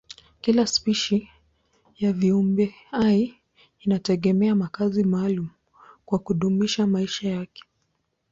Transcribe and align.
Kila 0.41 0.67
spishi 0.67 1.29
ya 1.97 2.13
viumbehai 2.13 3.35
inategemea 3.79 4.55
makazi 4.55 5.03
maalumu 5.03 5.49
kwa 6.05 6.19
kudumisha 6.19 6.87
maisha 6.87 7.29
yake. 7.29 7.63